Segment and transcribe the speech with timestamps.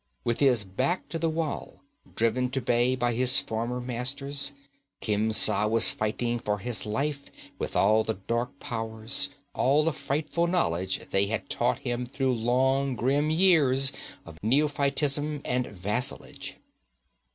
[0.23, 1.83] With his back to the wall,
[2.15, 4.51] driven to bay by his former masters,
[4.99, 9.05] Khemsa was fighting for his life with all the dark power,
[9.53, 13.93] all the frightful knowledge they had taught him through long, grim years
[14.25, 16.55] of neophytism and vassalage.